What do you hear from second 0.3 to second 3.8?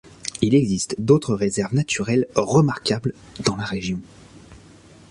Il existe d'autres réserves naturelles remarquables dans la